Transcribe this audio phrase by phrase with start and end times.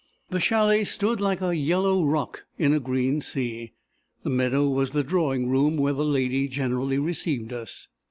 [0.31, 3.73] The chalet stood like a yellow rock in a green sea.
[4.23, 7.87] The meadow was the drawing room where the lady generally received us.